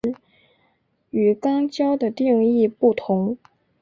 [1.11, 3.37] 与肛交的定义不同。